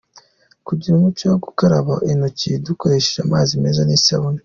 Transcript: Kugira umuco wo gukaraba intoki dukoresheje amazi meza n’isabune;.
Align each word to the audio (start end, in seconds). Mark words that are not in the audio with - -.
Kugira 0.67 0.93
umuco 0.95 1.23
wo 1.31 1.37
gukaraba 1.45 1.93
intoki 2.11 2.49
dukoresheje 2.67 3.19
amazi 3.25 3.51
meza 3.63 3.81
n’isabune;. 3.85 4.39